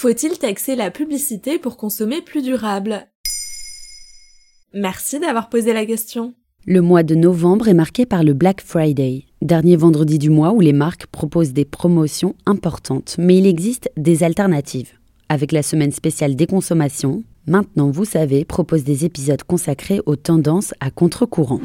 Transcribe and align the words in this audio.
Faut-il 0.00 0.38
taxer 0.38 0.76
la 0.76 0.90
publicité 0.90 1.58
pour 1.58 1.76
consommer 1.76 2.22
plus 2.22 2.40
durable? 2.40 3.06
Merci 4.72 5.20
d'avoir 5.20 5.50
posé 5.50 5.74
la 5.74 5.84
question. 5.84 6.32
Le 6.64 6.80
mois 6.80 7.02
de 7.02 7.14
novembre 7.14 7.68
est 7.68 7.74
marqué 7.74 8.06
par 8.06 8.24
le 8.24 8.32
Black 8.32 8.62
Friday, 8.62 9.24
dernier 9.42 9.76
vendredi 9.76 10.18
du 10.18 10.30
mois 10.30 10.54
où 10.54 10.60
les 10.60 10.72
marques 10.72 11.04
proposent 11.08 11.52
des 11.52 11.66
promotions 11.66 12.34
importantes, 12.46 13.16
mais 13.18 13.36
il 13.36 13.46
existe 13.46 13.90
des 13.98 14.22
alternatives. 14.22 14.92
Avec 15.28 15.52
la 15.52 15.62
semaine 15.62 15.92
spéciale 15.92 16.34
des 16.34 16.46
consommations, 16.46 17.22
Maintenant, 17.46 17.90
vous 17.90 18.04
savez, 18.04 18.44
propose 18.44 18.84
des 18.84 19.04
épisodes 19.04 19.42
consacrés 19.42 20.00
aux 20.06 20.14
tendances 20.14 20.74
à 20.78 20.90
contre-courant. 20.90 21.60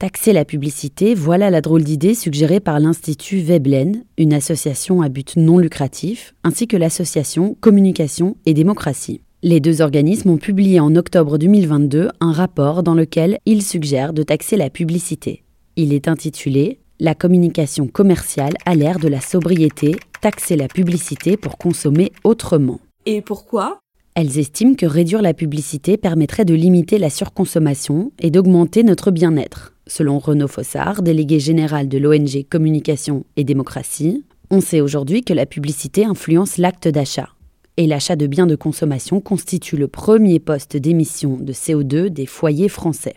Taxer 0.00 0.32
la 0.32 0.44
publicité, 0.44 1.16
voilà 1.16 1.50
la 1.50 1.60
drôle 1.60 1.82
d'idée 1.82 2.14
suggérée 2.14 2.60
par 2.60 2.78
l'Institut 2.78 3.40
Veblen, 3.40 4.04
une 4.16 4.32
association 4.32 5.02
à 5.02 5.08
but 5.08 5.34
non 5.36 5.58
lucratif, 5.58 6.36
ainsi 6.44 6.68
que 6.68 6.76
l'association 6.76 7.56
Communication 7.60 8.36
et 8.46 8.54
Démocratie. 8.54 9.22
Les 9.42 9.58
deux 9.58 9.80
organismes 9.82 10.30
ont 10.30 10.36
publié 10.36 10.78
en 10.78 10.94
octobre 10.94 11.36
2022 11.36 12.10
un 12.20 12.30
rapport 12.32 12.84
dans 12.84 12.94
lequel 12.94 13.38
ils 13.44 13.64
suggèrent 13.64 14.12
de 14.12 14.22
taxer 14.22 14.56
la 14.56 14.70
publicité. 14.70 15.42
Il 15.74 15.92
est 15.92 16.06
intitulé 16.06 16.78
La 17.00 17.16
communication 17.16 17.88
commerciale 17.88 18.54
à 18.66 18.76
l'ère 18.76 19.00
de 19.00 19.08
la 19.08 19.20
sobriété, 19.20 19.96
taxer 20.20 20.54
la 20.54 20.68
publicité 20.68 21.36
pour 21.36 21.58
consommer 21.58 22.12
autrement. 22.22 22.78
Et 23.04 23.20
pourquoi? 23.20 23.80
Elles 24.14 24.38
estiment 24.38 24.74
que 24.74 24.86
réduire 24.86 25.22
la 25.22 25.34
publicité 25.34 25.96
permettrait 25.96 26.44
de 26.44 26.54
limiter 26.54 26.98
la 26.98 27.10
surconsommation 27.10 28.12
et 28.20 28.30
d'augmenter 28.30 28.84
notre 28.84 29.10
bien-être. 29.10 29.74
Selon 29.88 30.18
Renaud 30.18 30.48
Fossard, 30.48 31.00
délégué 31.00 31.40
général 31.40 31.88
de 31.88 31.96
l'ONG 31.96 32.44
Communication 32.50 33.24
et 33.36 33.44
Démocratie, 33.44 34.22
on 34.50 34.60
sait 34.60 34.82
aujourd'hui 34.82 35.22
que 35.24 35.32
la 35.32 35.46
publicité 35.46 36.04
influence 36.04 36.58
l'acte 36.58 36.88
d'achat. 36.88 37.30
Et 37.78 37.86
l'achat 37.86 38.14
de 38.14 38.26
biens 38.26 38.46
de 38.46 38.54
consommation 38.54 39.22
constitue 39.22 39.78
le 39.78 39.88
premier 39.88 40.40
poste 40.40 40.76
d'émission 40.76 41.38
de 41.40 41.54
CO2 41.54 42.10
des 42.10 42.26
foyers 42.26 42.68
français. 42.68 43.14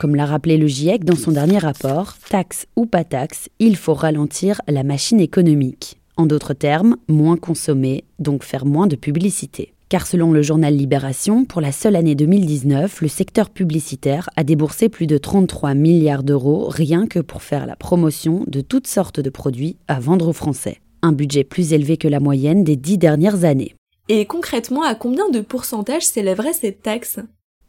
Comme 0.00 0.14
l'a 0.14 0.24
rappelé 0.24 0.56
le 0.56 0.66
GIEC 0.66 1.04
dans 1.04 1.16
son 1.16 1.32
dernier 1.32 1.58
rapport, 1.58 2.14
taxe 2.30 2.66
ou 2.74 2.86
pas 2.86 3.04
taxe, 3.04 3.50
il 3.58 3.76
faut 3.76 3.94
ralentir 3.94 4.62
la 4.68 4.84
machine 4.84 5.20
économique. 5.20 5.98
En 6.16 6.24
d'autres 6.24 6.54
termes, 6.54 6.96
moins 7.08 7.36
consommer, 7.36 8.04
donc 8.18 8.42
faire 8.42 8.64
moins 8.64 8.86
de 8.86 8.96
publicité. 8.96 9.74
Car 9.92 10.06
selon 10.06 10.32
le 10.32 10.40
journal 10.40 10.74
Libération, 10.74 11.44
pour 11.44 11.60
la 11.60 11.70
seule 11.70 11.96
année 11.96 12.14
2019, 12.14 13.02
le 13.02 13.08
secteur 13.08 13.50
publicitaire 13.50 14.30
a 14.36 14.42
déboursé 14.42 14.88
plus 14.88 15.06
de 15.06 15.18
33 15.18 15.74
milliards 15.74 16.22
d'euros 16.22 16.66
rien 16.70 17.06
que 17.06 17.18
pour 17.18 17.42
faire 17.42 17.66
la 17.66 17.76
promotion 17.76 18.42
de 18.46 18.62
toutes 18.62 18.86
sortes 18.86 19.20
de 19.20 19.28
produits 19.28 19.76
à 19.88 20.00
vendre 20.00 20.28
aux 20.28 20.32
Français. 20.32 20.80
Un 21.02 21.12
budget 21.12 21.44
plus 21.44 21.74
élevé 21.74 21.98
que 21.98 22.08
la 22.08 22.20
moyenne 22.20 22.64
des 22.64 22.76
dix 22.76 22.96
dernières 22.96 23.44
années. 23.44 23.74
Et 24.08 24.24
concrètement, 24.24 24.82
à 24.82 24.94
combien 24.94 25.28
de 25.28 25.42
pourcentage 25.42 26.04
s'élèverait 26.04 26.54
cette 26.54 26.80
taxe? 26.80 27.18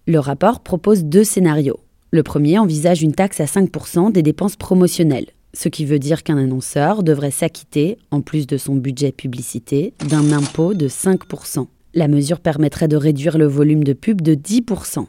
Le 0.07 0.19
rapport 0.19 0.61
propose 0.61 1.03
deux 1.03 1.25
scénarios. 1.25 1.81
Le 2.11 2.23
premier 2.23 2.57
envisage 2.57 3.01
une 3.01 3.15
taxe 3.15 3.41
à 3.41 3.45
5% 3.47 4.13
des 4.13 4.23
dépenses 4.23 4.55
promotionnelles, 4.55 5.31
ce 5.53 5.67
qui 5.67 5.83
veut 5.83 5.99
dire 5.99 6.23
qu'un 6.23 6.37
annonceur 6.37 7.03
devrait 7.03 7.31
s'acquitter, 7.31 7.97
en 8.11 8.21
plus 8.21 8.47
de 8.47 8.55
son 8.55 8.75
budget 8.75 9.11
publicité, 9.11 9.93
d'un 10.07 10.31
impôt 10.31 10.73
de 10.73 10.87
5%. 10.87 11.67
La 11.95 12.07
mesure 12.07 12.39
permettrait 12.39 12.87
de 12.87 12.97
réduire 12.97 13.37
le 13.37 13.45
volume 13.45 13.83
de 13.83 13.93
pub 13.93 14.21
de 14.21 14.33
10%. 14.33 15.05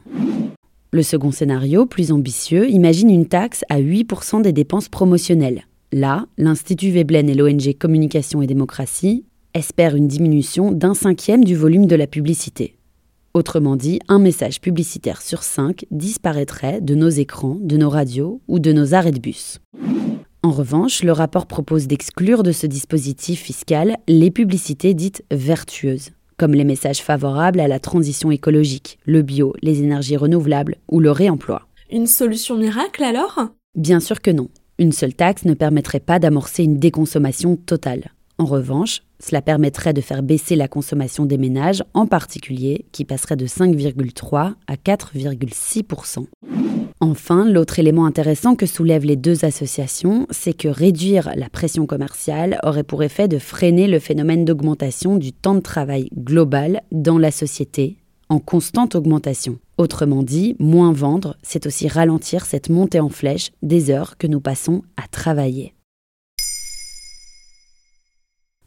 Le 0.91 1.01
second 1.01 1.31
scénario, 1.31 1.87
plus 1.87 2.11
ambitieux, 2.11 2.69
imagine 2.69 3.09
une 3.09 3.25
taxe 3.25 3.63
à 3.69 3.81
8% 3.81 4.43
des 4.43 4.53
dépenses 4.53 4.87
promotionnelles. 4.87 5.63
Là, 5.91 6.27
l'Institut 6.37 6.91
Veblen 6.91 7.27
et 7.27 7.33
l'ONG 7.33 7.75
Communication 7.79 8.43
et 8.43 8.47
Démocratie 8.47 9.25
espèrent 9.55 9.95
une 9.95 10.07
diminution 10.07 10.71
d'un 10.71 10.93
cinquième 10.93 11.43
du 11.43 11.55
volume 11.55 11.87
de 11.87 11.95
la 11.95 12.05
publicité. 12.05 12.75
Autrement 13.33 13.75
dit, 13.75 13.99
un 14.07 14.19
message 14.19 14.61
publicitaire 14.61 15.23
sur 15.23 15.41
cinq 15.41 15.85
disparaîtrait 15.89 16.81
de 16.81 16.93
nos 16.93 17.09
écrans, 17.09 17.57
de 17.59 17.77
nos 17.77 17.89
radios 17.89 18.41
ou 18.47 18.59
de 18.59 18.71
nos 18.71 18.93
arrêts 18.93 19.11
de 19.11 19.19
bus. 19.19 19.59
En 20.43 20.51
revanche, 20.51 21.01
le 21.01 21.13
rapport 21.13 21.47
propose 21.47 21.87
d'exclure 21.87 22.43
de 22.43 22.51
ce 22.51 22.67
dispositif 22.67 23.41
fiscal 23.41 23.97
les 24.07 24.29
publicités 24.29 24.93
dites 24.93 25.23
vertueuses, 25.31 26.11
comme 26.37 26.53
les 26.53 26.63
messages 26.63 27.01
favorables 27.01 27.59
à 27.59 27.67
la 27.67 27.79
transition 27.79 28.31
écologique, 28.31 28.99
le 29.05 29.21
bio, 29.21 29.53
les 29.61 29.81
énergies 29.81 30.17
renouvelables 30.17 30.75
ou 30.89 30.99
le 30.99 31.11
réemploi. 31.11 31.67
Une 31.91 32.07
solution 32.07 32.57
miracle 32.57 33.03
alors? 33.03 33.49
Bien 33.75 33.99
sûr 33.99 34.21
que 34.21 34.31
non. 34.31 34.49
Une 34.77 34.91
seule 34.91 35.13
taxe 35.13 35.45
ne 35.45 35.53
permettrait 35.53 35.99
pas 35.99 36.19
d'amorcer 36.19 36.63
une 36.63 36.79
déconsommation 36.79 37.55
totale. 37.55 38.11
En 38.37 38.45
revanche, 38.45 39.01
cela 39.19 39.41
permettrait 39.41 39.93
de 39.93 40.01
faire 40.01 40.21
baisser 40.21 40.55
la 40.55 40.67
consommation 40.67 41.25
des 41.25 41.37
ménages, 41.37 41.83
en 41.93 42.05
particulier, 42.05 42.85
qui 42.91 43.05
passerait 43.05 43.37
de 43.37 43.47
5,3 43.47 44.53
à 44.67 44.75
4,6 44.75 45.83
Enfin, 47.01 47.45
l'autre 47.45 47.77
élément 47.79 48.05
intéressant 48.05 48.55
que 48.55 48.65
soulèvent 48.65 49.05
les 49.05 49.17
deux 49.17 49.43
associations, 49.43 50.27
c'est 50.29 50.53
que 50.53 50.69
réduire 50.69 51.31
la 51.35 51.49
pression 51.49 51.85
commerciale 51.85 52.57
aurait 52.63 52.83
pour 52.83 53.03
effet 53.03 53.27
de 53.27 53.37
freiner 53.37 53.87
le 53.87 53.99
phénomène 53.99 54.45
d'augmentation 54.45 55.17
du 55.17 55.33
temps 55.33 55.55
de 55.55 55.59
travail 55.59 56.09
global 56.17 56.81
dans 56.91 57.17
la 57.17 57.31
société, 57.31 57.97
en 58.29 58.39
constante 58.39 58.95
augmentation. 58.95 59.59
Autrement 59.77 60.23
dit, 60.23 60.55
moins 60.57 60.93
vendre, 60.93 61.35
c'est 61.43 61.67
aussi 61.67 61.89
ralentir 61.89 62.45
cette 62.45 62.69
montée 62.69 63.01
en 63.01 63.09
flèche 63.09 63.51
des 63.61 63.91
heures 63.91 64.17
que 64.17 64.27
nous 64.27 64.39
passons 64.39 64.83
à 64.95 65.07
travailler. 65.07 65.74